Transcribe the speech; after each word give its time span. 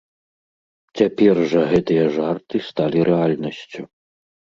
Цяпер 1.01 1.35
жа 1.51 1.61
гэтыя 1.73 2.05
жарты 2.15 2.61
сталі 2.69 2.99
рэальнасцю. 3.11 3.81